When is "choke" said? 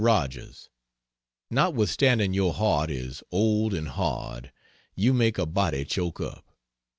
5.85-6.19